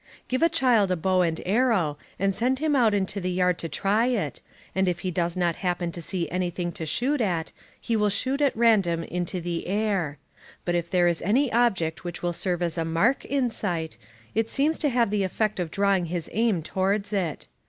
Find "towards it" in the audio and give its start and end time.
16.63-17.45